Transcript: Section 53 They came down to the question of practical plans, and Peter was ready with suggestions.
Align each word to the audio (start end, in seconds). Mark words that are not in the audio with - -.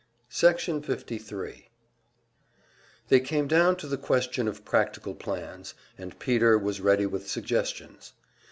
Section 0.29 0.81
53 0.81 1.69
They 3.09 3.19
came 3.19 3.47
down 3.47 3.75
to 3.75 3.87
the 3.87 3.99
question 3.99 4.47
of 4.47 4.65
practical 4.65 5.13
plans, 5.13 5.75
and 5.95 6.17
Peter 6.17 6.57
was 6.57 6.81
ready 6.81 7.05
with 7.05 7.29
suggestions. 7.29 8.13